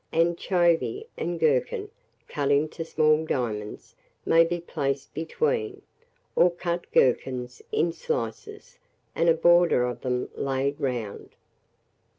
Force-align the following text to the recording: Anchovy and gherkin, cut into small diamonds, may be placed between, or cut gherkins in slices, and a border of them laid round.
Anchovy 0.11 1.05
and 1.15 1.39
gherkin, 1.39 1.91
cut 2.27 2.49
into 2.49 2.83
small 2.83 3.23
diamonds, 3.23 3.93
may 4.25 4.43
be 4.43 4.59
placed 4.59 5.13
between, 5.13 5.83
or 6.35 6.49
cut 6.49 6.91
gherkins 6.91 7.61
in 7.71 7.91
slices, 7.93 8.79
and 9.13 9.29
a 9.29 9.35
border 9.35 9.83
of 9.85 10.01
them 10.01 10.29
laid 10.35 10.79
round. 10.81 11.35